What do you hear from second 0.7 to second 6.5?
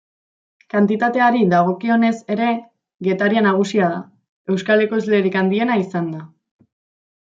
Kantitateari dagokionez ere Getaria nagusia da, euskal ekoizlerik handiena izanda.